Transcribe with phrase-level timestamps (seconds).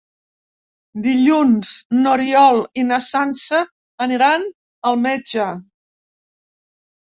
[1.07, 3.61] Dilluns n'Oriol i na Sança
[4.07, 4.49] aniran
[4.93, 5.47] al metge.